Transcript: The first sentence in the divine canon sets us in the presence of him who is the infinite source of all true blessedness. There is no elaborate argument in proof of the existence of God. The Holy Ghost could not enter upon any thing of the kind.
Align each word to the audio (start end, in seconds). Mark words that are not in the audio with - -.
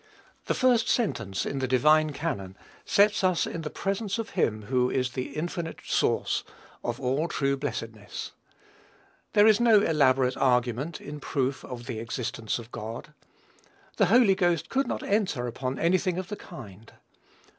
The 0.45 0.55
first 0.55 0.89
sentence 0.89 1.45
in 1.45 1.59
the 1.59 1.67
divine 1.67 2.11
canon 2.11 2.57
sets 2.85 3.23
us 3.23 3.45
in 3.45 3.61
the 3.61 3.69
presence 3.69 4.17
of 4.17 4.31
him 4.31 4.63
who 4.63 4.89
is 4.89 5.11
the 5.11 5.35
infinite 5.35 5.77
source 5.85 6.43
of 6.83 6.99
all 6.99 7.27
true 7.27 7.55
blessedness. 7.55 8.31
There 9.33 9.45
is 9.45 9.59
no 9.59 9.79
elaborate 9.81 10.35
argument 10.37 10.99
in 10.99 11.19
proof 11.19 11.63
of 11.63 11.85
the 11.85 11.99
existence 11.99 12.57
of 12.57 12.71
God. 12.71 13.13
The 13.97 14.07
Holy 14.07 14.33
Ghost 14.33 14.69
could 14.69 14.87
not 14.87 15.03
enter 15.03 15.45
upon 15.45 15.77
any 15.77 15.99
thing 15.99 16.17
of 16.17 16.29
the 16.29 16.35
kind. 16.35 16.93